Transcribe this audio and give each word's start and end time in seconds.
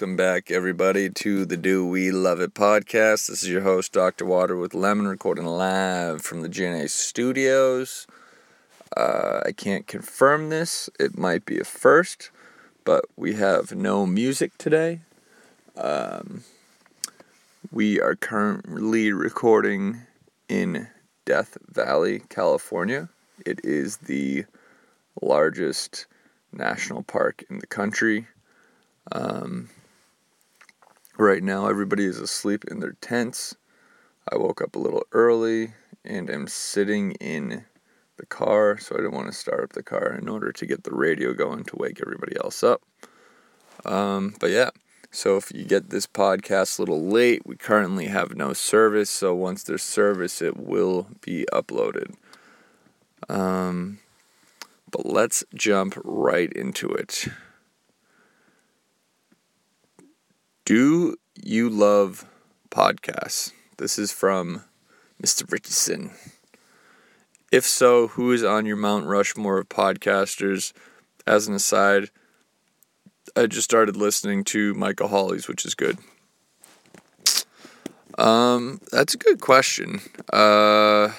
welcome 0.00 0.14
back, 0.14 0.48
everybody, 0.48 1.10
to 1.10 1.44
the 1.44 1.56
Do 1.56 1.84
We 1.84 2.12
Love 2.12 2.40
It 2.40 2.54
podcast. 2.54 3.26
This 3.26 3.42
is 3.42 3.48
your 3.48 3.62
host, 3.62 3.92
Dr. 3.92 4.24
Water 4.24 4.56
with 4.56 4.72
Lemon, 4.72 5.08
recording 5.08 5.44
live 5.44 6.22
from 6.22 6.42
the 6.42 6.48
GNA 6.48 6.88
studios. 6.88 8.06
Uh, 8.96 9.40
I 9.44 9.50
can't 9.50 9.88
confirm 9.88 10.50
this, 10.50 10.88
it 11.00 11.18
might 11.18 11.44
be 11.44 11.58
a 11.58 11.64
first, 11.64 12.30
but 12.84 13.06
we 13.16 13.34
have 13.34 13.74
no 13.74 14.06
music 14.06 14.56
today. 14.56 15.00
Um, 15.76 16.44
we 17.72 18.00
are 18.00 18.14
currently 18.14 19.10
recording 19.10 20.02
in 20.48 20.86
Death 21.24 21.58
Valley, 21.68 22.22
California. 22.28 23.08
It 23.44 23.58
is 23.64 23.96
the 23.96 24.44
largest 25.20 26.06
national 26.52 27.02
park 27.02 27.42
in 27.50 27.58
the 27.58 27.66
country. 27.66 28.28
Um, 29.10 29.70
right 31.18 31.42
now, 31.42 31.68
everybody 31.68 32.04
is 32.04 32.18
asleep 32.18 32.64
in 32.70 32.80
their 32.80 32.96
tents. 33.00 33.56
I 34.30 34.36
woke 34.36 34.62
up 34.62 34.76
a 34.76 34.78
little 34.78 35.04
early 35.12 35.72
and 36.04 36.30
am 36.30 36.46
sitting 36.46 37.12
in 37.12 37.64
the 38.16 38.26
car, 38.26 38.78
so 38.78 38.94
I 38.94 38.98
didn't 38.98 39.14
want 39.14 39.26
to 39.26 39.32
start 39.32 39.62
up 39.62 39.72
the 39.72 39.82
car 39.82 40.12
in 40.12 40.28
order 40.28 40.52
to 40.52 40.66
get 40.66 40.84
the 40.84 40.94
radio 40.94 41.32
going 41.34 41.64
to 41.64 41.76
wake 41.76 42.00
everybody 42.00 42.36
else 42.36 42.62
up. 42.62 42.82
Um, 43.84 44.34
but 44.40 44.50
yeah, 44.50 44.70
so 45.10 45.36
if 45.36 45.50
you 45.54 45.64
get 45.64 45.90
this 45.90 46.06
podcast 46.06 46.78
a 46.78 46.82
little 46.82 47.06
late, 47.06 47.42
we 47.46 47.56
currently 47.56 48.06
have 48.06 48.36
no 48.36 48.52
service, 48.52 49.10
so 49.10 49.34
once 49.34 49.62
there's 49.62 49.82
service, 49.82 50.42
it 50.42 50.56
will 50.56 51.08
be 51.20 51.46
uploaded. 51.52 52.14
Um, 53.28 53.98
but 54.90 55.06
let's 55.06 55.44
jump 55.54 55.94
right 56.04 56.52
into 56.52 56.90
it. 56.90 57.28
Do 60.68 61.16
you 61.34 61.70
love 61.70 62.26
podcasts? 62.70 63.52
This 63.78 63.98
is 63.98 64.12
from 64.12 64.64
Mr. 65.18 65.50
Richardson. 65.50 66.10
If 67.50 67.64
so, 67.64 68.08
who 68.08 68.32
is 68.32 68.44
on 68.44 68.66
your 68.66 68.76
Mount 68.76 69.06
Rushmore 69.06 69.60
of 69.60 69.70
podcasters? 69.70 70.74
As 71.26 71.48
an 71.48 71.54
aside, 71.54 72.10
I 73.34 73.46
just 73.46 73.64
started 73.64 73.96
listening 73.96 74.44
to 74.44 74.74
Michael 74.74 75.08
Hawley's, 75.08 75.48
which 75.48 75.64
is 75.64 75.74
good. 75.74 75.96
Um, 78.18 78.82
that's 78.92 79.14
a 79.14 79.18
good 79.18 79.40
question. 79.40 80.02
Uh, 80.30 81.12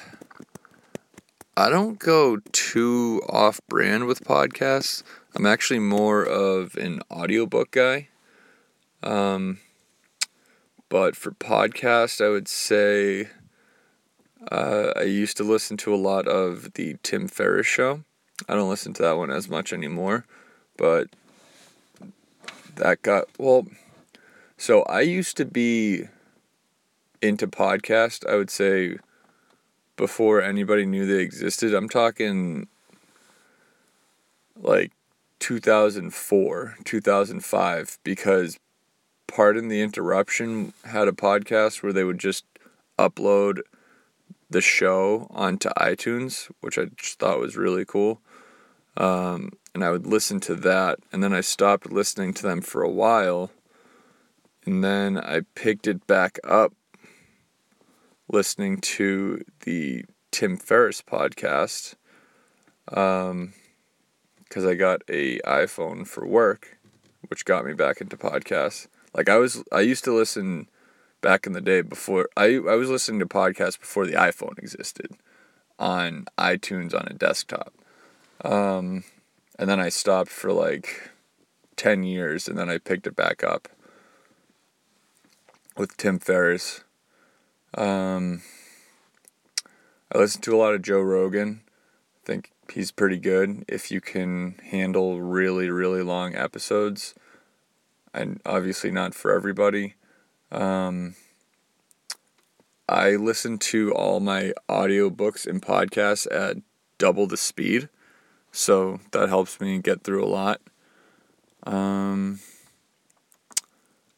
I 1.57 1.69
don't 1.71 1.97
go 1.97 2.37
too 2.51 3.23
off 3.27 3.59
brand 3.67 4.05
with 4.05 4.23
podcasts. 4.23 5.01
I'm 5.33 5.47
actually 5.47 5.79
more 5.79 6.23
of 6.23 6.75
an 6.75 7.01
audiobook 7.09 7.71
guy. 7.71 8.08
Um, 9.03 9.59
but 10.89 11.15
for 11.15 11.31
podcast, 11.31 12.23
I 12.23 12.29
would 12.29 12.47
say 12.47 13.29
uh, 14.51 14.93
I 14.95 15.03
used 15.03 15.37
to 15.37 15.43
listen 15.43 15.77
to 15.77 15.93
a 15.93 15.97
lot 15.97 16.27
of 16.27 16.73
the 16.73 16.97
Tim 17.03 17.27
Ferriss 17.27 17.67
show. 17.67 18.03
I 18.47 18.55
don't 18.55 18.69
listen 18.69 18.93
to 18.93 19.03
that 19.03 19.17
one 19.17 19.29
as 19.29 19.49
much 19.49 19.73
anymore, 19.73 20.25
but 20.77 21.07
that 22.75 23.01
got 23.01 23.25
well. 23.37 23.67
So 24.57 24.83
I 24.83 25.01
used 25.01 25.37
to 25.37 25.45
be 25.45 26.05
into 27.21 27.47
podcast. 27.47 28.27
I 28.27 28.35
would 28.35 28.49
say 28.49 28.97
before 29.95 30.41
anybody 30.41 30.85
knew 30.85 31.05
they 31.05 31.21
existed. 31.21 31.73
I'm 31.73 31.89
talking 31.89 32.67
like 34.55 34.91
2004, 35.39 36.77
2005, 36.85 37.99
because 38.03 38.57
Pardon 39.29 39.67
the 39.67 39.81
Interruption 39.81 40.73
had 40.85 41.07
a 41.07 41.11
podcast 41.11 41.83
where 41.83 41.93
they 41.93 42.03
would 42.03 42.17
just 42.17 42.45
upload 42.97 43.59
the 44.49 44.59
show 44.59 45.27
onto 45.29 45.69
iTunes, 45.77 46.49
which 46.61 46.79
I 46.79 46.85
just 46.97 47.19
thought 47.19 47.39
was 47.39 47.55
really 47.55 47.85
cool. 47.85 48.21
Um, 48.97 49.51
and 49.75 49.83
I 49.83 49.91
would 49.91 50.07
listen 50.07 50.39
to 50.41 50.55
that, 50.55 50.97
and 51.11 51.23
then 51.23 51.31
I 51.31 51.41
stopped 51.41 51.91
listening 51.91 52.33
to 52.33 52.43
them 52.43 52.61
for 52.61 52.81
a 52.81 52.89
while, 52.89 53.51
and 54.65 54.83
then 54.83 55.17
I 55.17 55.41
picked 55.53 55.87
it 55.87 56.07
back 56.07 56.39
up 56.43 56.73
listening 58.27 58.77
to 58.77 59.43
the 59.61 60.05
Tim 60.31 60.57
Ferriss 60.57 61.03
podcast 61.03 61.93
because 62.85 63.31
um, 63.31 63.53
I 64.55 64.73
got 64.73 65.03
a 65.07 65.37
iPhone 65.41 66.07
for 66.07 66.25
work, 66.25 66.79
which 67.27 67.45
got 67.45 67.63
me 67.63 67.73
back 67.73 68.01
into 68.01 68.17
podcasts. 68.17 68.87
Like 69.13 69.29
I 69.29 69.37
was, 69.37 69.63
I 69.71 69.81
used 69.81 70.03
to 70.05 70.13
listen 70.13 70.67
back 71.21 71.45
in 71.45 71.53
the 71.53 71.61
day 71.61 71.81
before 71.81 72.29
I 72.37 72.55
I 72.55 72.75
was 72.75 72.89
listening 72.89 73.19
to 73.19 73.25
podcasts 73.25 73.79
before 73.79 74.05
the 74.05 74.13
iPhone 74.13 74.57
existed 74.57 75.11
on 75.77 76.25
iTunes 76.37 76.93
on 76.93 77.07
a 77.09 77.13
desktop, 77.13 77.73
um, 78.43 79.03
and 79.57 79.69
then 79.69 79.79
I 79.79 79.89
stopped 79.89 80.29
for 80.29 80.51
like 80.51 81.11
ten 81.75 82.03
years, 82.03 82.47
and 82.47 82.57
then 82.57 82.69
I 82.69 82.77
picked 82.77 83.07
it 83.07 83.15
back 83.15 83.43
up 83.43 83.67
with 85.77 85.97
Tim 85.97 86.19
Ferriss. 86.19 86.83
Um, 87.75 88.41
I 90.11 90.17
listen 90.17 90.41
to 90.41 90.55
a 90.55 90.57
lot 90.57 90.73
of 90.73 90.81
Joe 90.81 91.01
Rogan. 91.01 91.61
I 92.23 92.25
think 92.25 92.51
he's 92.71 92.91
pretty 92.91 93.17
good 93.17 93.65
if 93.67 93.91
you 93.91 94.01
can 94.01 94.55
handle 94.71 95.21
really 95.21 95.69
really 95.69 96.03
long 96.03 96.35
episodes 96.35 97.15
and 98.13 98.41
obviously 98.45 98.91
not 98.91 99.13
for 99.13 99.31
everybody. 99.31 99.95
Um, 100.51 101.15
I 102.87 103.11
listen 103.11 103.57
to 103.59 103.93
all 103.93 104.19
my 104.19 104.53
audiobooks 104.67 105.45
and 105.45 105.61
podcasts 105.61 106.27
at 106.31 106.57
double 106.97 107.27
the 107.27 107.37
speed, 107.37 107.89
so 108.51 108.99
that 109.11 109.29
helps 109.29 109.61
me 109.61 109.79
get 109.79 110.03
through 110.03 110.23
a 110.23 110.27
lot. 110.27 110.61
Um, 111.63 112.39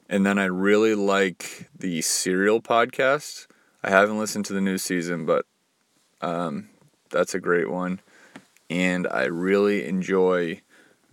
and 0.09 0.25
then 0.25 0.37
I 0.39 0.45
really 0.45 0.95
like 0.95 1.69
the 1.77 2.01
Serial 2.01 2.61
podcast. 2.61 3.47
I 3.83 3.89
haven't 3.89 4.19
listened 4.19 4.45
to 4.45 4.53
the 4.53 4.61
new 4.61 4.77
season, 4.77 5.25
but 5.25 5.45
um, 6.21 6.69
that's 7.09 7.33
a 7.33 7.39
great 7.39 7.69
one. 7.69 7.99
And 8.69 9.07
I 9.07 9.23
really 9.23 9.85
enjoy 9.85 10.61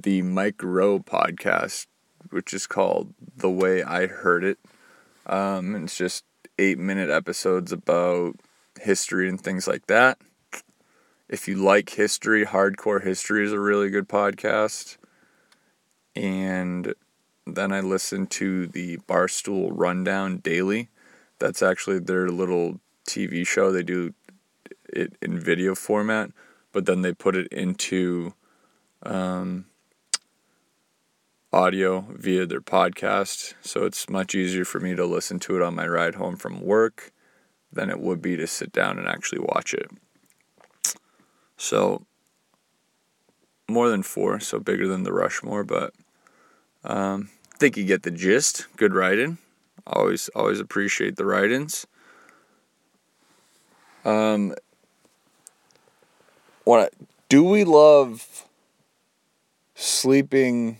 the 0.00 0.22
Mike 0.22 0.62
Rowe 0.62 1.00
podcast 1.00 1.86
which 2.30 2.52
is 2.52 2.66
called 2.66 3.14
The 3.36 3.50
Way 3.50 3.82
I 3.82 4.06
Heard 4.06 4.44
It. 4.44 4.58
Um, 5.26 5.74
it's 5.74 5.96
just 5.96 6.24
eight 6.58 6.78
minute 6.78 7.10
episodes 7.10 7.72
about 7.72 8.36
history 8.80 9.28
and 9.28 9.40
things 9.40 9.66
like 9.66 9.86
that. 9.86 10.18
If 11.28 11.46
you 11.46 11.56
like 11.56 11.90
history, 11.90 12.46
Hardcore 12.46 13.04
History 13.04 13.44
is 13.44 13.52
a 13.52 13.60
really 13.60 13.90
good 13.90 14.08
podcast. 14.08 14.96
And 16.16 16.94
then 17.46 17.72
I 17.72 17.80
listen 17.80 18.26
to 18.28 18.66
the 18.66 18.96
Barstool 18.98 19.70
Rundown 19.72 20.38
Daily. 20.38 20.88
That's 21.38 21.62
actually 21.62 21.98
their 21.98 22.28
little 22.30 22.80
TV 23.06 23.46
show. 23.46 23.70
They 23.70 23.82
do 23.82 24.14
it 24.88 25.14
in 25.20 25.38
video 25.38 25.74
format, 25.74 26.30
but 26.72 26.86
then 26.86 27.02
they 27.02 27.12
put 27.12 27.36
it 27.36 27.48
into 27.48 28.32
um, 29.02 29.66
audio 31.52 32.06
via 32.10 32.46
their 32.46 32.60
podcast. 32.60 33.54
So 33.62 33.84
it's 33.84 34.08
much 34.08 34.34
easier 34.34 34.64
for 34.64 34.80
me 34.80 34.94
to 34.94 35.06
listen 35.06 35.38
to 35.40 35.56
it 35.56 35.62
on 35.62 35.74
my 35.74 35.86
ride 35.86 36.16
home 36.16 36.36
from 36.36 36.60
work 36.60 37.12
than 37.72 37.90
it 37.90 38.00
would 38.00 38.20
be 38.20 38.36
to 38.36 38.46
sit 38.46 38.72
down 38.72 38.98
and 38.98 39.08
actually 39.08 39.40
watch 39.40 39.74
it. 39.74 39.90
So 41.56 42.06
more 43.68 43.88
than 43.88 44.02
four, 44.02 44.40
so 44.40 44.58
bigger 44.58 44.86
than 44.86 45.02
the 45.02 45.12
Rushmore, 45.12 45.64
but 45.64 45.92
um, 46.84 47.30
think 47.58 47.76
you 47.76 47.84
get 47.84 48.02
the 48.02 48.10
gist. 48.10 48.66
Good 48.76 48.94
writing. 48.94 49.38
Always, 49.86 50.28
always 50.30 50.60
appreciate 50.60 51.16
the 51.16 51.24
write-ins. 51.24 51.86
Um, 54.04 54.54
what 56.64 56.94
do 57.28 57.42
we 57.44 57.64
love 57.64 58.44
sleeping? 59.74 60.78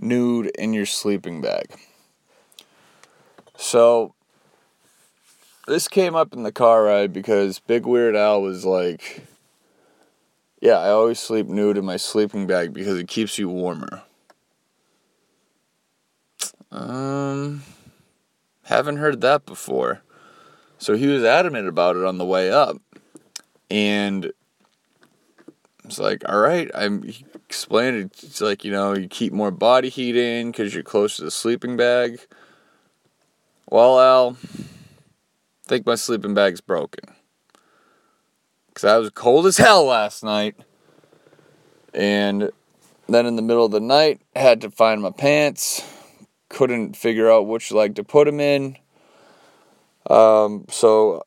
Nude 0.00 0.46
in 0.56 0.72
your 0.72 0.86
sleeping 0.86 1.40
bag. 1.40 1.66
So, 3.56 4.14
this 5.66 5.88
came 5.88 6.14
up 6.14 6.32
in 6.32 6.42
the 6.42 6.52
car 6.52 6.84
ride 6.84 7.12
because 7.12 7.58
Big 7.60 7.86
Weird 7.86 8.16
Al 8.16 8.42
was 8.42 8.64
like, 8.64 9.24
Yeah, 10.60 10.78
I 10.78 10.90
always 10.90 11.18
sleep 11.18 11.46
nude 11.46 11.78
in 11.78 11.84
my 11.84 11.96
sleeping 11.96 12.46
bag 12.46 12.72
because 12.72 12.98
it 12.98 13.08
keeps 13.08 13.38
you 13.38 13.48
warmer. 13.48 14.02
Um, 16.70 17.62
haven't 18.64 18.96
heard 18.96 19.20
that 19.20 19.46
before. 19.46 20.02
So 20.78 20.96
he 20.96 21.06
was 21.06 21.24
adamant 21.24 21.68
about 21.68 21.96
it 21.96 22.04
on 22.04 22.18
the 22.18 22.24
way 22.26 22.50
up. 22.50 22.76
And 23.70 24.32
It's 25.84 25.98
like, 25.98 26.22
all 26.28 26.38
right, 26.38 26.70
I'm 26.74 27.02
he 27.02 27.24
explained 27.34 27.96
it. 27.96 28.22
It's 28.22 28.40
like, 28.40 28.64
you 28.64 28.72
know, 28.72 28.94
you 28.94 29.06
keep 29.06 29.32
more 29.32 29.50
body 29.50 29.90
heat 29.90 30.16
in 30.16 30.50
because 30.50 30.72
you're 30.72 30.82
close 30.82 31.16
to 31.16 31.24
the 31.24 31.30
sleeping 31.30 31.76
bag. 31.76 32.20
Well, 33.70 34.00
Al, 34.00 34.36
I 34.40 35.66
think 35.66 35.86
my 35.86 35.94
sleeping 35.94 36.34
bag's 36.34 36.60
broken. 36.60 37.14
Because 38.68 38.84
I 38.84 38.96
was 38.96 39.10
cold 39.10 39.46
as 39.46 39.56
hell 39.56 39.84
last 39.84 40.24
night. 40.24 40.56
And 41.92 42.50
then 43.08 43.26
in 43.26 43.36
the 43.36 43.42
middle 43.42 43.64
of 43.64 43.70
the 43.70 43.80
night, 43.80 44.20
had 44.34 44.60
to 44.62 44.70
find 44.70 45.02
my 45.02 45.10
pants. 45.10 45.82
Couldn't 46.48 46.96
figure 46.96 47.30
out 47.30 47.46
which 47.46 47.72
leg 47.72 47.94
to 47.96 48.04
put 48.04 48.26
them 48.26 48.40
in. 48.40 48.76
Um, 50.08 50.66
so 50.70 51.24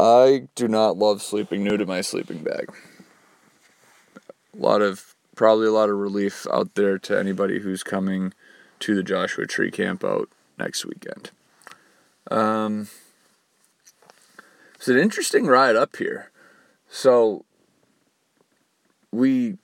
I 0.00 0.48
do 0.54 0.68
not 0.68 0.96
love 0.96 1.22
sleeping 1.22 1.64
new 1.64 1.76
to 1.76 1.86
my 1.86 2.00
sleeping 2.00 2.42
bag. 2.42 2.68
A 4.58 4.60
lot 4.60 4.82
of 4.82 5.14
probably 5.36 5.66
a 5.68 5.72
lot 5.72 5.88
of 5.88 5.96
relief 5.96 6.46
out 6.52 6.74
there 6.74 6.98
to 6.98 7.18
anybody 7.18 7.60
who's 7.60 7.82
coming 7.84 8.34
to 8.80 8.94
the 8.94 9.02
Joshua 9.02 9.46
Tree 9.46 9.70
camp 9.70 10.04
out 10.04 10.28
next 10.58 10.84
weekend. 10.84 11.30
Um, 12.30 12.88
it's 14.74 14.88
an 14.88 14.98
interesting 14.98 15.46
ride 15.46 15.76
up 15.76 15.96
here. 15.96 16.30
So 16.88 17.44
we 19.12 19.58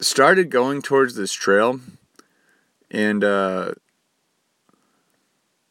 started 0.00 0.50
going 0.50 0.82
towards 0.82 1.14
this 1.14 1.32
trail 1.32 1.80
and 2.90 3.22
uh, 3.22 3.72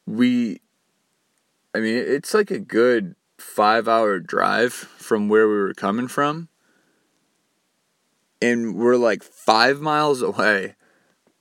we 0.06 0.62
I 1.74 1.80
mean 1.80 1.96
it's 1.98 2.34
like 2.34 2.52
a 2.52 2.60
good 2.60 3.16
five 3.38 3.88
hour 3.88 4.20
drive 4.20 4.74
from 4.74 5.30
where 5.30 5.48
we 5.48 5.56
were 5.56 5.74
coming 5.74 6.08
from. 6.08 6.50
And 8.42 8.76
we're 8.76 8.96
like 8.96 9.24
five 9.24 9.82
miles 9.82 10.22
away. 10.22 10.76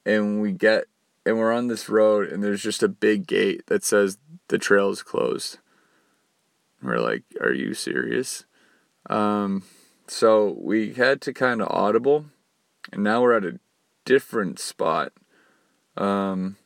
And 0.05 0.41
we 0.41 0.53
get, 0.53 0.85
and 1.25 1.39
we're 1.39 1.53
on 1.53 1.69
this 1.69 1.89
road, 1.89 2.29
and 2.29 2.43
there's 2.43 2.63
just 2.63 2.83
a 2.83 2.89
big 2.89 3.27
gate 3.27 3.67
that 3.67 3.85
says 3.85 4.19
the 4.49 4.59
trail 4.59 4.91
is 4.91 5.03
closed. 5.03 5.59
We're 6.83 7.01
like, 7.01 7.25
are 7.41 7.53
you 7.53 7.75
serious? 7.75 8.45
Um, 9.11 9.65
so 10.07 10.57
we 10.61 10.95
had 10.95 11.21
to 11.23 11.33
kind 11.33 11.61
of 11.61 11.69
audible, 11.71 12.27
and 12.93 13.03
now 13.05 13.23
we're 13.23 13.37
at 13.37 13.45
a 13.45 13.61
different 14.05 14.59
spot. 14.59 15.13
Um, 15.97 16.57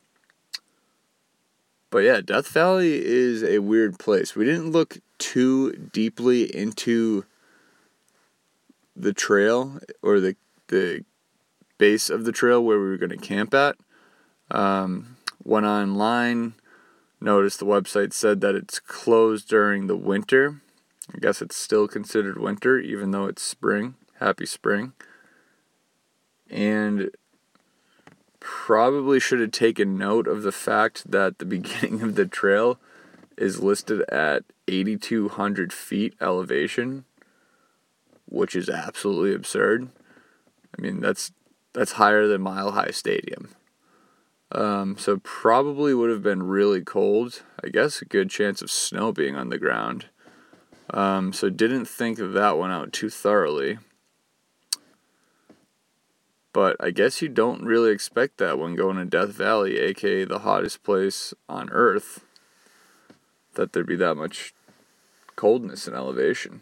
but 1.89 1.99
yeah, 1.99 2.21
Death 2.21 2.47
Valley 2.47 3.03
is 3.05 3.43
a 3.43 3.59
weird 3.59 3.99
place. 3.99 4.35
We 4.35 4.45
didn't 4.45 4.71
look 4.71 4.97
too 5.17 5.73
deeply 5.73 6.43
into 6.55 7.25
the 8.95 9.13
trail 9.13 9.79
or 10.01 10.19
the 10.19 10.35
the 10.67 11.03
base 11.77 12.09
of 12.09 12.23
the 12.25 12.31
trail 12.31 12.63
where 12.63 12.79
we 12.79 12.85
were 12.85 12.97
going 12.97 13.09
to 13.09 13.17
camp 13.17 13.53
at. 13.53 13.75
Um, 14.51 15.17
went 15.43 15.65
online, 15.65 16.53
noticed 17.19 17.59
the 17.59 17.65
website 17.65 18.13
said 18.13 18.41
that 18.41 18.55
it's 18.55 18.79
closed 18.79 19.49
during 19.49 19.87
the 19.87 19.95
winter. 19.95 20.61
I 21.13 21.19
guess 21.19 21.41
it's 21.41 21.55
still 21.55 21.87
considered 21.87 22.39
winter, 22.39 22.79
even 22.79 23.11
though 23.11 23.25
it's 23.25 23.41
spring. 23.41 23.95
Happy 24.19 24.45
spring. 24.45 24.93
And 26.49 27.09
probably 28.39 29.19
should 29.19 29.39
have 29.39 29.51
taken 29.51 29.97
note 29.97 30.27
of 30.27 30.43
the 30.43 30.51
fact 30.51 31.09
that 31.11 31.39
the 31.39 31.45
beginning 31.57 32.01
of 32.01 32.15
the 32.15 32.25
trail 32.25 32.79
is 33.37 33.61
listed 33.61 34.01
at 34.09 34.43
8,200 34.67 35.73
feet 35.73 36.13
elevation, 36.21 37.05
which 38.33 38.55
is 38.55 38.67
absolutely 38.67 39.33
absurd. 39.33 39.89
I 40.77 40.81
mean, 40.81 40.99
that's 40.99 41.31
that's 41.73 41.93
higher 41.93 42.27
than 42.27 42.41
Mile 42.41 42.71
High 42.71 42.91
Stadium. 42.91 43.49
Um, 44.51 44.97
so 44.97 45.17
probably 45.23 45.93
would 45.93 46.09
have 46.09 46.23
been 46.23 46.43
really 46.43 46.81
cold. 46.81 47.43
I 47.63 47.69
guess 47.69 48.01
a 48.01 48.05
good 48.05 48.29
chance 48.29 48.61
of 48.61 48.71
snow 48.71 49.11
being 49.11 49.35
on 49.35 49.49
the 49.49 49.57
ground. 49.57 50.07
Um, 50.89 51.31
so 51.31 51.49
didn't 51.49 51.85
think 51.85 52.19
of 52.19 52.33
that 52.33 52.57
one 52.57 52.71
out 52.71 52.91
too 52.91 53.09
thoroughly. 53.09 53.77
But 56.53 56.75
I 56.79 56.91
guess 56.91 57.21
you 57.21 57.29
don't 57.29 57.63
really 57.63 57.91
expect 57.91 58.37
that 58.37 58.59
when 58.59 58.75
going 58.75 58.97
to 58.97 59.05
Death 59.05 59.29
Valley, 59.29 59.79
aka 59.79 60.25
the 60.25 60.39
hottest 60.39 60.83
place 60.83 61.33
on 61.47 61.69
Earth, 61.69 62.25
that 63.55 63.73
there'd 63.73 63.87
be 63.87 63.95
that 63.95 64.15
much 64.15 64.53
coldness 65.35 65.87
and 65.87 65.95
elevation. 65.95 66.61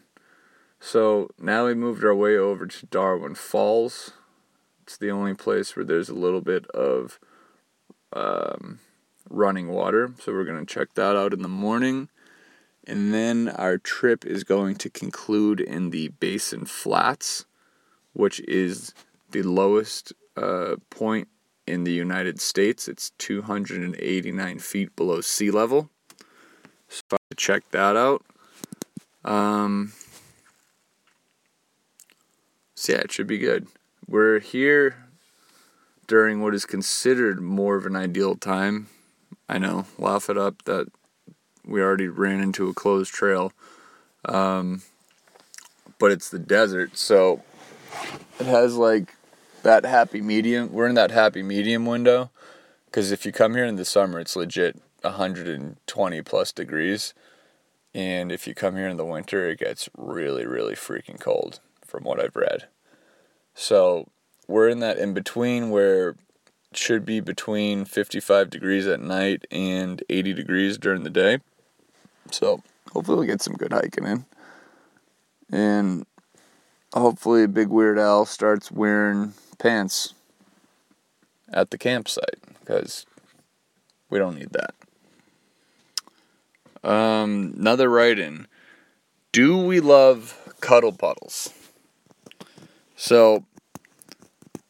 So 0.83 1.29
now 1.39 1.67
we 1.67 1.75
moved 1.75 2.03
our 2.03 2.15
way 2.15 2.35
over 2.35 2.65
to 2.65 2.85
Darwin 2.87 3.35
Falls. 3.35 4.13
It's 4.81 4.97
the 4.97 5.11
only 5.11 5.35
place 5.35 5.75
where 5.75 5.85
there's 5.85 6.09
a 6.09 6.15
little 6.15 6.41
bit 6.41 6.65
of 6.71 7.19
um, 8.11 8.79
running 9.29 9.67
water. 9.67 10.11
So 10.19 10.33
we're 10.33 10.43
going 10.43 10.65
to 10.65 10.73
check 10.73 10.95
that 10.95 11.15
out 11.15 11.33
in 11.33 11.43
the 11.43 11.47
morning. 11.47 12.09
And 12.87 13.13
then 13.13 13.47
our 13.47 13.77
trip 13.77 14.25
is 14.25 14.43
going 14.43 14.75
to 14.77 14.89
conclude 14.89 15.61
in 15.61 15.91
the 15.91 16.07
Basin 16.07 16.65
Flats, 16.65 17.45
which 18.13 18.39
is 18.41 18.95
the 19.29 19.43
lowest 19.43 20.13
uh, 20.35 20.77
point 20.89 21.27
in 21.67 21.83
the 21.83 21.93
United 21.93 22.41
States. 22.41 22.87
It's 22.87 23.11
289 23.19 24.57
feet 24.57 24.95
below 24.95 25.21
sea 25.21 25.51
level. 25.51 25.91
So 26.89 27.17
check 27.37 27.69
that 27.69 27.95
out. 27.95 28.25
Um, 29.23 29.93
so 32.81 32.93
yeah, 32.93 32.99
it 33.01 33.11
should 33.11 33.27
be 33.27 33.37
good. 33.37 33.67
We're 34.07 34.39
here 34.39 35.05
during 36.07 36.41
what 36.41 36.55
is 36.55 36.65
considered 36.65 37.39
more 37.39 37.75
of 37.75 37.85
an 37.85 37.95
ideal 37.95 38.33
time. 38.33 38.87
I 39.47 39.59
know, 39.59 39.85
laugh 39.99 40.31
it 40.31 40.37
up 40.37 40.63
that 40.63 40.87
we 41.63 41.79
already 41.79 42.07
ran 42.07 42.41
into 42.41 42.69
a 42.69 42.73
closed 42.73 43.13
trail. 43.13 43.53
Um, 44.25 44.81
but 45.99 46.11
it's 46.11 46.29
the 46.29 46.39
desert, 46.39 46.97
so 46.97 47.43
it 48.39 48.47
has 48.47 48.75
like 48.77 49.13
that 49.61 49.85
happy 49.85 50.19
medium. 50.19 50.73
We're 50.73 50.87
in 50.87 50.95
that 50.95 51.11
happy 51.11 51.43
medium 51.43 51.85
window 51.85 52.31
because 52.87 53.11
if 53.11 53.27
you 53.27 53.31
come 53.31 53.53
here 53.53 53.65
in 53.65 53.75
the 53.75 53.85
summer, 53.85 54.19
it's 54.19 54.35
legit 54.35 54.81
120 55.03 56.21
plus 56.23 56.51
degrees. 56.51 57.13
And 57.93 58.31
if 58.31 58.47
you 58.47 58.55
come 58.55 58.75
here 58.75 58.87
in 58.87 58.97
the 58.97 59.05
winter, 59.05 59.47
it 59.47 59.59
gets 59.59 59.87
really, 59.95 60.47
really 60.47 60.73
freaking 60.73 61.19
cold 61.19 61.59
from 61.91 62.05
what 62.05 62.23
I've 62.23 62.35
read. 62.35 62.67
So 63.53 64.07
we're 64.47 64.69
in 64.69 64.79
that 64.79 64.97
in 64.97 65.13
between 65.13 65.69
where 65.69 66.09
it 66.09 66.17
should 66.73 67.05
be 67.05 67.19
between 67.19 67.83
55 67.83 68.49
degrees 68.49 68.87
at 68.87 69.01
night 69.01 69.45
and 69.51 70.01
80 70.09 70.33
degrees 70.33 70.77
during 70.77 71.03
the 71.03 71.09
day. 71.09 71.39
So 72.31 72.63
hopefully 72.93 73.17
we'll 73.17 73.27
get 73.27 73.41
some 73.41 73.55
good 73.55 73.73
hiking 73.73 74.05
in. 74.05 74.25
And 75.51 76.05
hopefully 76.93 77.45
Big 77.45 77.67
Weird 77.67 77.99
Al 77.99 78.25
starts 78.25 78.71
wearing 78.71 79.33
pants 79.59 80.13
at 81.51 81.71
the 81.71 81.77
campsite 81.77 82.39
because 82.61 83.05
we 84.09 84.17
don't 84.17 84.39
need 84.39 84.51
that. 84.53 84.73
Um, 86.89 87.53
another 87.57 87.89
write 87.89 88.17
in. 88.17 88.47
Do 89.33 89.57
we 89.57 89.81
love 89.81 90.55
cuddle 90.61 90.93
puddles? 90.93 91.53
So, 93.03 93.45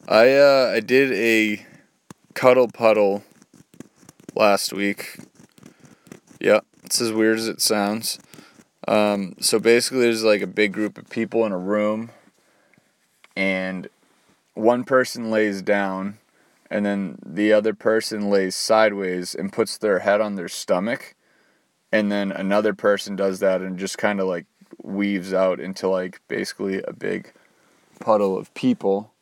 I 0.08 0.32
uh, 0.32 0.72
I 0.74 0.80
did 0.80 1.12
a 1.12 1.66
cuddle 2.32 2.66
puddle 2.66 3.24
last 4.34 4.72
week. 4.72 5.18
Yeah, 6.40 6.60
it's 6.82 6.98
as 7.02 7.12
weird 7.12 7.36
as 7.36 7.46
it 7.46 7.60
sounds. 7.60 8.18
Um, 8.88 9.34
so 9.38 9.58
basically, 9.58 10.00
there's 10.00 10.24
like 10.24 10.40
a 10.40 10.46
big 10.46 10.72
group 10.72 10.96
of 10.96 11.10
people 11.10 11.44
in 11.44 11.52
a 11.52 11.58
room, 11.58 12.10
and 13.36 13.88
one 14.54 14.84
person 14.84 15.30
lays 15.30 15.60
down 15.60 16.16
and 16.70 16.86
then 16.86 17.18
the 17.22 17.52
other 17.52 17.74
person 17.74 18.30
lays 18.30 18.56
sideways 18.56 19.34
and 19.34 19.52
puts 19.52 19.76
their 19.76 19.98
head 19.98 20.22
on 20.22 20.36
their 20.36 20.48
stomach 20.48 21.14
and 21.92 22.10
then 22.10 22.32
another 22.32 22.72
person 22.72 23.14
does 23.14 23.40
that 23.40 23.60
and 23.60 23.78
just 23.78 23.98
kind 23.98 24.20
of 24.20 24.26
like 24.26 24.46
weaves 24.82 25.34
out 25.34 25.60
into 25.60 25.86
like 25.86 26.22
basically 26.28 26.82
a 26.84 26.94
big 26.94 27.30
puddle 28.02 28.36
of 28.36 28.52
people 28.54 29.12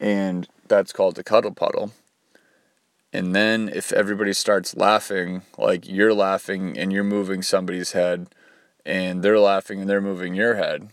and 0.00 0.48
that's 0.68 0.92
called 0.92 1.16
the 1.16 1.24
cuddle 1.24 1.52
puddle 1.52 1.92
and 3.12 3.34
then 3.34 3.68
if 3.68 3.92
everybody 3.92 4.32
starts 4.32 4.76
laughing 4.76 5.42
like 5.58 5.88
you're 5.88 6.14
laughing 6.14 6.78
and 6.78 6.92
you're 6.92 7.04
moving 7.04 7.42
somebody's 7.42 7.92
head 7.92 8.26
and 8.84 9.22
they're 9.22 9.38
laughing 9.38 9.80
and 9.80 9.90
they're 9.90 10.00
moving 10.00 10.34
your 10.34 10.54
head 10.54 10.88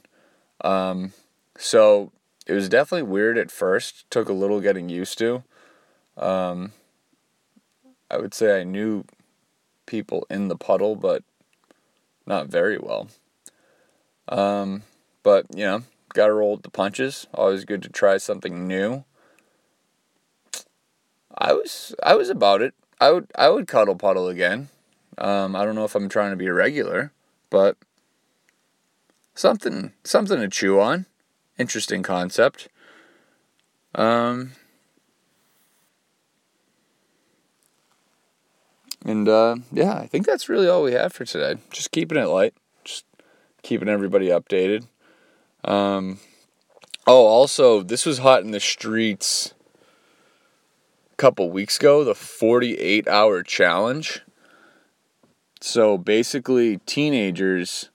um, 0.62 1.13
so 1.58 2.12
it 2.50 2.53
was 2.53 2.68
definitely 2.68 3.03
weird 3.03 3.38
at 3.38 3.51
first. 3.51 4.10
Took 4.10 4.27
a 4.27 4.34
little 4.34 4.60
getting 4.60 4.89
used 4.89 5.18
to. 5.20 5.44
Um, 6.18 6.72
I 8.10 8.18
would 8.18 8.34
say 8.34 8.60
I 8.60 8.63
knew 8.63 9.06
people 9.86 10.25
in 10.29 10.48
the 10.48 10.56
puddle, 10.56 10.96
but 10.96 11.24
not 12.25 12.48
very 12.48 12.79
well. 12.79 13.08
Um, 14.27 14.82
but 15.22 15.46
you 15.56 15.63
know, 15.63 15.84
got 16.13 16.27
to 16.27 16.33
roll 16.33 16.53
with 16.53 16.63
the 16.63 16.69
punches. 16.69 17.27
Always 17.33 17.65
good 17.65 17.81
to 17.83 17.89
try 17.89 18.17
something 18.17 18.67
new. 18.67 19.03
I 21.37 21.53
was 21.53 21.95
I 22.03 22.15
was 22.15 22.29
about 22.29 22.61
it. 22.61 22.73
I 22.99 23.11
would 23.11 23.31
I 23.35 23.49
would 23.49 23.67
cuddle 23.67 23.95
puddle 23.95 24.27
again. 24.27 24.69
Um, 25.17 25.55
I 25.55 25.65
don't 25.65 25.75
know 25.75 25.85
if 25.85 25.95
I'm 25.95 26.09
trying 26.09 26.31
to 26.31 26.37
be 26.37 26.47
a 26.47 26.53
regular, 26.53 27.11
but 27.49 27.77
something 29.35 29.93
something 30.03 30.39
to 30.39 30.47
chew 30.47 30.79
on. 30.79 31.05
Interesting 31.57 32.03
concept. 32.03 32.67
Um, 33.95 34.51
and 39.05 39.27
uh, 39.27 39.57
yeah, 39.71 39.93
I 39.93 40.07
think 40.07 40.25
that's 40.25 40.49
really 40.49 40.67
all 40.67 40.83
we 40.83 40.93
have 40.93 41.13
for 41.13 41.25
today. 41.25 41.59
Just 41.71 41.91
keeping 41.91 42.17
it 42.17 42.27
light, 42.27 42.53
just 42.83 43.05
keeping 43.63 43.89
everybody 43.89 44.27
updated. 44.27 44.85
Um, 45.63 46.19
oh, 47.05 47.25
also, 47.25 47.81
this 47.81 48.05
was 48.05 48.19
hot 48.19 48.43
in 48.43 48.51
the 48.51 48.59
streets 48.59 49.53
a 51.11 51.15
couple 51.17 51.49
weeks 51.49 51.77
ago. 51.77 52.03
The 52.03 52.15
48 52.15 53.07
hour 53.07 53.43
challenge. 53.43 54.21
So 55.61 55.97
basically, 55.97 56.77
teenagers 56.85 57.89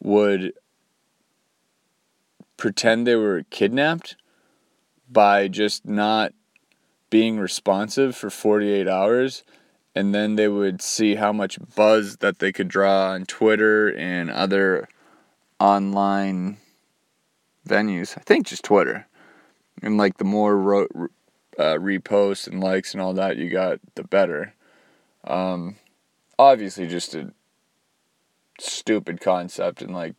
would 0.00 0.52
pretend 2.56 3.06
they 3.06 3.16
were 3.16 3.44
kidnapped 3.50 4.16
by 5.10 5.48
just 5.48 5.86
not 5.86 6.32
being 7.08 7.38
responsive 7.38 8.14
for 8.14 8.30
48 8.30 8.86
hours 8.86 9.42
and 9.94 10.14
then 10.14 10.36
they 10.36 10.48
would 10.48 10.80
see 10.80 11.16
how 11.16 11.32
much 11.32 11.58
buzz 11.74 12.18
that 12.18 12.38
they 12.38 12.52
could 12.52 12.68
draw 12.68 13.10
on 13.10 13.26
Twitter 13.26 13.92
and 13.96 14.30
other 14.30 14.88
online 15.60 16.56
venues. 17.68 18.18
I 18.18 18.22
think 18.22 18.46
just 18.46 18.64
Twitter. 18.64 19.06
And 19.82 19.96
like 19.96 20.16
the 20.16 20.24
more 20.24 20.56
ro- 20.56 21.08
uh, 21.58 21.76
reposts 21.76 22.48
and 22.48 22.60
likes 22.60 22.92
and 22.92 23.00
all 23.00 23.12
that 23.14 23.36
you 23.36 23.50
got, 23.50 23.78
the 23.94 24.02
better. 24.02 24.54
Um, 25.24 25.76
obviously, 26.38 26.86
just 26.86 27.14
a 27.14 27.32
stupid 28.58 29.20
concept 29.20 29.82
and 29.82 29.94
like 29.94 30.14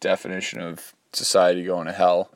definition 0.00 0.60
of 0.60 0.94
society 1.12 1.64
going 1.64 1.86
to 1.86 1.92
hell. 1.92 2.30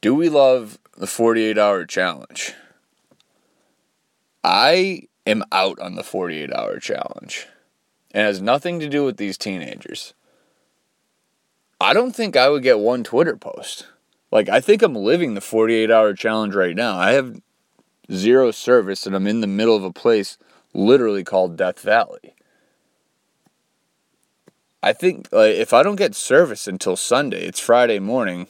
Do 0.00 0.14
we 0.14 0.28
love 0.28 0.78
the 0.96 1.06
48 1.06 1.58
hour 1.58 1.84
challenge? 1.84 2.54
I 4.44 5.02
am 5.26 5.42
out 5.50 5.80
on 5.80 5.96
the 5.96 6.04
48 6.04 6.52
hour 6.52 6.78
challenge. 6.78 7.48
It 8.14 8.20
has 8.20 8.40
nothing 8.40 8.78
to 8.80 8.88
do 8.88 9.04
with 9.04 9.16
these 9.16 9.36
teenagers. 9.36 10.14
I 11.86 11.92
don't 11.92 12.16
think 12.16 12.36
I 12.36 12.48
would 12.48 12.64
get 12.64 12.80
one 12.80 13.04
Twitter 13.04 13.36
post. 13.36 13.86
Like, 14.32 14.48
I 14.48 14.60
think 14.60 14.82
I'm 14.82 14.96
living 14.96 15.34
the 15.34 15.40
48 15.40 15.88
hour 15.88 16.14
challenge 16.14 16.52
right 16.52 16.74
now. 16.74 16.98
I 16.98 17.12
have 17.12 17.40
zero 18.10 18.50
service 18.50 19.06
and 19.06 19.14
I'm 19.14 19.28
in 19.28 19.40
the 19.40 19.46
middle 19.46 19.76
of 19.76 19.84
a 19.84 19.92
place 19.92 20.36
literally 20.74 21.22
called 21.22 21.56
Death 21.56 21.78
Valley. 21.78 22.34
I 24.82 24.92
think 24.92 25.28
like, 25.30 25.54
if 25.54 25.72
I 25.72 25.84
don't 25.84 25.94
get 25.94 26.16
service 26.16 26.66
until 26.66 26.96
Sunday, 26.96 27.44
it's 27.46 27.60
Friday 27.60 28.00
morning, 28.00 28.48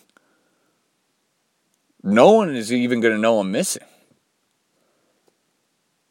no 2.02 2.32
one 2.32 2.56
is 2.56 2.72
even 2.72 3.02
going 3.02 3.14
to 3.14 3.20
know 3.20 3.40
I'm 3.40 3.52
missing. 3.52 3.84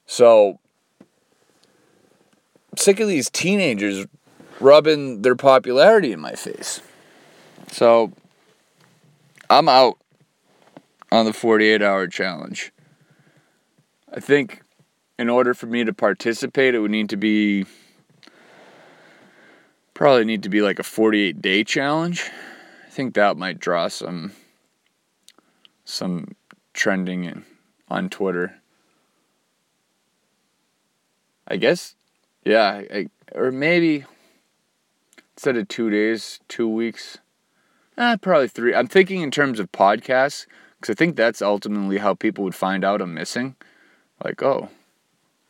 So, 0.06 0.60
sick 2.78 3.00
of 3.00 3.08
these 3.08 3.32
teenagers 3.32 4.06
rubbing 4.60 5.24
their 5.24 5.36
popularity 5.36 6.12
in 6.12 6.20
my 6.20 6.34
face. 6.34 6.82
So, 7.72 8.12
I'm 9.50 9.70
out 9.70 9.98
on 11.12 11.26
the 11.26 11.34
48 11.34 11.82
hour 11.82 12.08
challenge. 12.08 12.72
I 14.14 14.20
think 14.20 14.62
in 15.18 15.30
order 15.30 15.54
for 15.54 15.66
me 15.66 15.84
to 15.84 15.94
participate, 15.94 16.76
it 16.76 16.80
would 16.80 16.92
need 16.92 17.10
to 17.10 17.18
be 17.18 17.66
probably 19.94 20.26
need 20.26 20.44
to 20.44 20.50
be 20.50 20.62
like 20.62 20.80
a 20.80 20.84
48 20.84 21.42
day 21.42 21.64
challenge. 21.64 22.30
I 22.86 22.90
think 22.90 23.16
that 23.16 23.38
might 23.38 23.60
draw 23.60 23.88
some 23.88 24.32
some 25.86 26.36
trending 26.74 27.24
in, 27.24 27.46
on 27.90 28.10
Twitter. 28.10 28.56
I 31.48 31.58
guess, 31.58 31.96
yeah, 32.44 32.82
I, 32.92 33.08
or 33.34 33.52
maybe 33.52 34.04
instead 35.36 35.58
of 35.58 35.68
two 35.68 35.90
days, 35.90 36.40
two 36.48 36.68
weeks, 36.68 37.20
eh, 37.98 38.18
probably 38.18 38.48
three. 38.48 38.74
I'm 38.74 38.88
thinking 38.88 39.22
in 39.22 39.32
terms 39.32 39.60
of 39.60 39.72
podcasts 39.72 40.46
because 40.80 40.94
I 40.94 40.96
think 40.96 41.16
that's 41.16 41.42
ultimately 41.42 41.98
how 41.98 42.14
people 42.14 42.44
would 42.44 42.56
find 42.56 42.84
out 42.84 43.02
I'm 43.02 43.14
missing. 43.14 43.56
Like, 44.24 44.42
oh, 44.44 44.70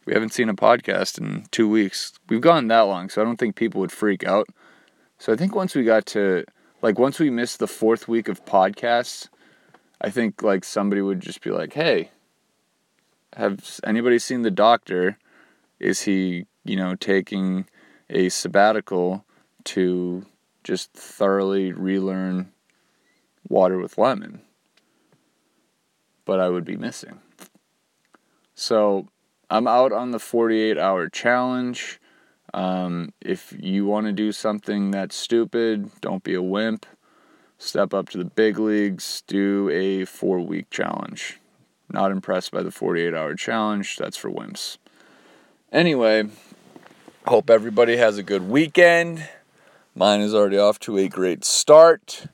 we 0.05 0.13
haven't 0.13 0.33
seen 0.33 0.49
a 0.49 0.53
podcast 0.53 1.19
in 1.19 1.45
two 1.51 1.69
weeks. 1.69 2.13
We've 2.29 2.41
gone 2.41 2.67
that 2.67 2.81
long, 2.81 3.09
so 3.09 3.21
I 3.21 3.25
don't 3.25 3.37
think 3.37 3.55
people 3.55 3.81
would 3.81 3.91
freak 3.91 4.23
out. 4.23 4.47
So 5.17 5.33
I 5.33 5.35
think 5.35 5.55
once 5.55 5.75
we 5.75 5.83
got 5.83 6.05
to, 6.07 6.45
like, 6.81 6.99
once 6.99 7.19
we 7.19 7.29
missed 7.29 7.59
the 7.59 7.67
fourth 7.67 8.07
week 8.07 8.27
of 8.27 8.45
podcasts, 8.45 9.29
I 10.01 10.09
think, 10.09 10.43
like, 10.43 10.63
somebody 10.63 11.01
would 11.01 11.21
just 11.21 11.41
be 11.41 11.49
like, 11.49 11.73
hey, 11.73 12.11
have 13.33 13.79
anybody 13.83 14.19
seen 14.19 14.43
the 14.43 14.51
doctor? 14.51 15.17
Is 15.79 16.03
he, 16.03 16.45
you 16.63 16.75
know, 16.75 16.95
taking 16.95 17.67
a 18.09 18.29
sabbatical 18.29 19.25
to 19.65 20.25
just 20.65 20.91
thoroughly 20.91 21.71
relearn 21.71 22.51
water 23.47 23.77
with 23.77 23.97
lemon? 23.97 24.41
But 26.25 26.41
I 26.41 26.49
would 26.49 26.65
be 26.65 26.75
missing. 26.75 27.19
So 28.55 29.07
I'm 29.49 29.67
out 29.67 29.93
on 29.93 30.11
the 30.11 30.19
48 30.19 30.77
hour 30.77 31.07
challenge. 31.07 32.01
Um, 32.53 33.13
if 33.21 33.53
you 33.59 33.85
want 33.85 34.07
to 34.07 34.11
do 34.11 34.31
something 34.31 34.91
that's 34.91 35.15
stupid, 35.15 35.91
don't 36.01 36.23
be 36.23 36.33
a 36.33 36.41
wimp. 36.41 36.85
Step 37.57 37.93
up 37.93 38.09
to 38.09 38.17
the 38.17 38.25
big 38.25 38.59
leagues, 38.59 39.23
do 39.27 39.69
a 39.69 40.05
four 40.05 40.39
week 40.39 40.69
challenge. 40.69 41.39
Not 41.89 42.11
impressed 42.11 42.51
by 42.51 42.63
the 42.63 42.71
48 42.71 43.13
hour 43.13 43.35
challenge, 43.35 43.97
that's 43.97 44.17
for 44.17 44.29
wimps. 44.29 44.77
Anyway, 45.71 46.29
hope 47.27 47.49
everybody 47.49 47.97
has 47.97 48.17
a 48.17 48.23
good 48.23 48.49
weekend. 48.49 49.27
Mine 49.97 50.19
is 50.19 50.35
already 50.35 50.57
off 50.57 50.77
to 50.79 50.97
a 50.97 51.07
great 51.07 51.45
start. 51.45 52.27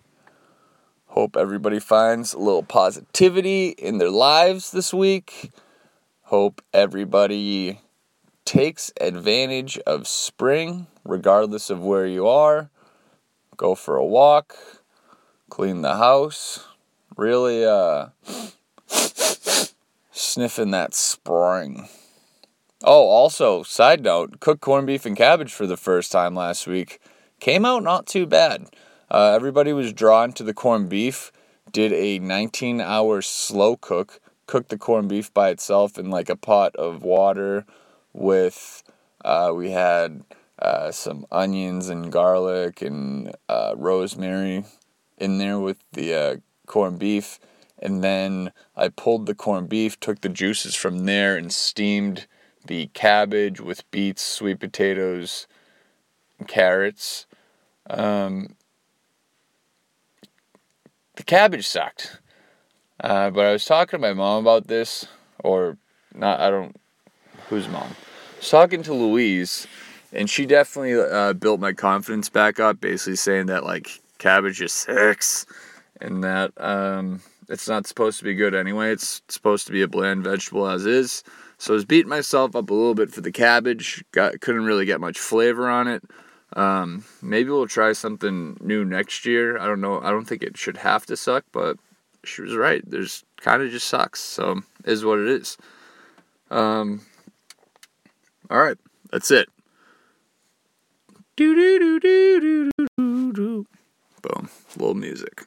Hope 1.09 1.37
everybody 1.37 1.79
finds 1.79 2.33
a 2.33 2.39
little 2.39 2.63
positivity 2.63 3.69
in 3.69 3.99
their 3.99 4.09
lives 4.09 4.71
this 4.71 4.91
week. 4.91 5.51
Hope 6.23 6.63
everybody 6.73 7.79
takes 8.45 8.91
advantage 8.99 9.77
of 9.85 10.07
spring, 10.07 10.87
regardless 11.05 11.69
of 11.69 11.83
where 11.83 12.07
you 12.07 12.27
are. 12.27 12.71
Go 13.57 13.75
for 13.75 13.95
a 13.95 14.05
walk, 14.05 14.57
clean 15.51 15.83
the 15.83 15.97
house, 15.97 16.65
really 17.15 17.63
uh, 17.63 18.07
sniffing 20.11 20.71
that 20.71 20.95
spring. 20.95 21.87
Oh, 22.83 23.03
also, 23.03 23.61
side 23.61 24.01
note, 24.01 24.39
cooked 24.39 24.61
corned 24.61 24.87
beef 24.87 25.05
and 25.05 25.15
cabbage 25.15 25.53
for 25.53 25.67
the 25.67 25.77
first 25.77 26.11
time 26.11 26.33
last 26.33 26.65
week. 26.65 26.99
Came 27.41 27.65
out 27.65 27.81
not 27.81 28.05
too 28.05 28.27
bad. 28.27 28.67
Uh, 29.09 29.33
everybody 29.35 29.73
was 29.73 29.93
drawn 29.93 30.31
to 30.33 30.43
the 30.43 30.53
corned 30.53 30.89
beef. 30.89 31.31
Did 31.71 31.91
a 31.91 32.19
19 32.19 32.79
hour 32.79 33.23
slow 33.23 33.75
cook. 33.77 34.19
Cooked 34.45 34.69
the 34.69 34.77
corned 34.77 35.09
beef 35.09 35.33
by 35.33 35.49
itself 35.49 35.97
in 35.97 36.11
like 36.11 36.29
a 36.29 36.35
pot 36.35 36.75
of 36.75 37.01
water 37.01 37.65
with, 38.13 38.83
uh, 39.25 39.51
we 39.55 39.71
had 39.71 40.23
uh, 40.59 40.91
some 40.91 41.25
onions 41.31 41.89
and 41.89 42.11
garlic 42.11 42.83
and 42.83 43.35
uh, 43.49 43.73
rosemary 43.75 44.63
in 45.17 45.39
there 45.39 45.57
with 45.57 45.79
the 45.93 46.13
uh, 46.13 46.35
corned 46.67 46.99
beef. 46.99 47.39
And 47.79 48.03
then 48.03 48.51
I 48.75 48.89
pulled 48.89 49.25
the 49.25 49.33
corned 49.33 49.67
beef, 49.67 49.99
took 49.99 50.21
the 50.21 50.29
juices 50.29 50.75
from 50.75 51.05
there, 51.05 51.37
and 51.37 51.51
steamed 51.51 52.27
the 52.67 52.91
cabbage 52.93 53.59
with 53.59 53.89
beets, 53.89 54.21
sweet 54.21 54.59
potatoes, 54.59 55.47
carrots. 56.47 57.25
Um, 57.91 58.55
the 61.15 61.23
cabbage 61.23 61.67
sucked. 61.67 62.19
Uh, 62.99 63.29
but 63.31 63.45
I 63.45 63.51
was 63.51 63.65
talking 63.65 63.99
to 63.99 64.07
my 64.07 64.13
mom 64.13 64.43
about 64.43 64.67
this, 64.67 65.07
or 65.43 65.77
not, 66.13 66.39
I 66.39 66.49
don't, 66.49 66.75
whose 67.49 67.67
mom? 67.67 67.83
I 67.83 68.37
was 68.37 68.49
talking 68.49 68.83
to 68.83 68.93
Louise, 68.93 69.67
and 70.13 70.29
she 70.29 70.45
definitely 70.45 70.99
uh, 70.99 71.33
built 71.33 71.59
my 71.59 71.73
confidence 71.73 72.29
back 72.29 72.59
up, 72.59 72.79
basically 72.79 73.15
saying 73.15 73.47
that, 73.47 73.63
like, 73.63 73.99
cabbage 74.19 74.61
is 74.61 74.71
sucks, 74.71 75.45
and 75.99 76.23
that 76.23 76.51
um, 76.57 77.21
it's 77.49 77.67
not 77.67 77.87
supposed 77.87 78.19
to 78.19 78.23
be 78.23 78.35
good 78.35 78.55
anyway. 78.55 78.91
It's 78.91 79.21
supposed 79.27 79.65
to 79.67 79.73
be 79.73 79.81
a 79.81 79.87
bland 79.87 80.23
vegetable 80.23 80.67
as 80.67 80.85
is. 80.85 81.23
So 81.57 81.73
I 81.73 81.75
was 81.75 81.85
beating 81.85 82.09
myself 82.09 82.55
up 82.55 82.69
a 82.69 82.73
little 82.73 82.95
bit 82.95 83.11
for 83.11 83.21
the 83.21 83.31
cabbage. 83.31 84.03
Got 84.11 84.41
couldn't 84.41 84.65
really 84.65 84.85
get 84.85 84.99
much 84.99 85.19
flavor 85.19 85.69
on 85.69 85.87
it. 85.87 86.03
Um, 86.53 87.05
maybe 87.21 87.49
we'll 87.49 87.67
try 87.67 87.93
something 87.93 88.57
new 88.59 88.83
next 88.83 89.25
year. 89.25 89.57
I 89.57 89.65
don't 89.65 89.81
know. 89.81 90.01
I 90.01 90.09
don't 90.09 90.25
think 90.25 90.43
it 90.43 90.57
should 90.57 90.77
have 90.77 91.05
to 91.05 91.15
suck, 91.15 91.45
but 91.51 91.77
she 92.23 92.41
was 92.41 92.55
right. 92.55 92.83
There's 92.85 93.23
kind 93.37 93.61
of 93.61 93.71
just 93.71 93.87
sucks. 93.87 94.19
So 94.19 94.61
is 94.83 95.05
what 95.05 95.19
it 95.19 95.27
is. 95.27 95.57
Um. 96.49 97.01
All 98.49 98.59
right, 98.59 98.77
that's 99.11 99.31
it. 99.31 99.47
Do 101.37 101.55
do 101.55 101.79
do 101.79 101.99
do 101.99 102.39
do 102.41 102.87
do 102.97 103.33
do. 103.33 103.67
Boom. 104.21 104.49
Little 104.77 104.93
music. 104.93 105.45